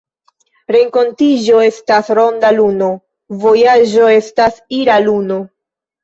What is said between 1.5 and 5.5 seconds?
estas ‘ronda luno’,vojaĝo estas ‘ira luno’.